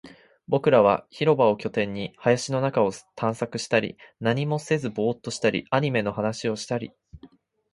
[0.47, 6.91] 僕らは広場を拠点に、林の中を探索したり、何もせずボーっとしたり、アニメの話をしたり